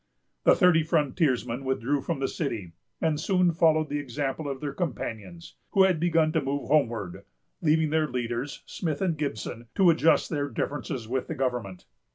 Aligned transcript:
The 0.45 0.55
thirty 0.55 0.81
frontiersmen 0.81 1.63
withdrew 1.63 2.01
from 2.01 2.21
the 2.21 2.27
city, 2.27 2.71
and 2.99 3.19
soon 3.19 3.51
followed 3.51 3.87
the 3.87 3.99
example 3.99 4.49
of 4.49 4.59
their 4.59 4.73
companions, 4.73 5.57
who 5.73 5.83
had 5.83 5.99
begun 5.99 6.31
to 6.31 6.41
move 6.41 6.69
homeward, 6.69 7.23
leaving 7.61 7.91
their 7.91 8.07
leaders, 8.07 8.63
Smith 8.65 8.99
and 9.03 9.15
Gibson, 9.15 9.67
to 9.75 9.91
adjust 9.91 10.31
their 10.31 10.49
differences 10.49 11.07
with 11.07 11.27
the 11.27 11.35
government. 11.35 11.85